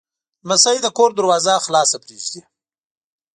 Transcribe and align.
لمسی 0.47 0.77
د 0.81 0.87
کور 0.97 1.09
دروازه 1.17 1.53
خلاصه 1.65 1.97
پرېږدي. 2.03 2.41